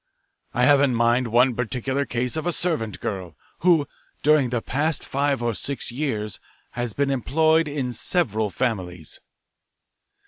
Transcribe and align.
I 0.55 0.65
have 0.65 0.81
in 0.81 0.95
mind 0.95 1.27
one 1.27 1.55
particular 1.55 2.07
case 2.07 2.35
of 2.35 2.47
a 2.47 2.51
servant 2.51 2.99
girl, 2.99 3.35
who, 3.59 3.87
during 4.23 4.49
the 4.49 4.59
past 4.59 5.05
five 5.07 5.43
or 5.43 5.53
six 5.53 5.91
years, 5.91 6.39
has 6.71 6.93
been 6.95 7.11
employed 7.11 7.67
in 7.67 7.93
several 7.93 8.49
families. 8.49 9.19